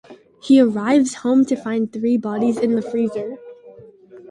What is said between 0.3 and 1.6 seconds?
He arrives home to